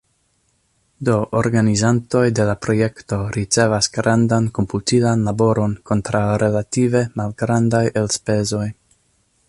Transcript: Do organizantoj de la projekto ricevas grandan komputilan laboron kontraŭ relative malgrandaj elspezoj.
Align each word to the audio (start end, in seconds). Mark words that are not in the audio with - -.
Do 1.09 1.17
organizantoj 1.41 2.23
de 2.39 2.47
la 2.51 2.55
projekto 2.67 3.19
ricevas 3.35 3.91
grandan 3.99 4.49
komputilan 4.59 5.29
laboron 5.29 5.77
kontraŭ 5.91 6.25
relative 6.45 7.05
malgrandaj 7.21 7.85
elspezoj. 8.03 8.67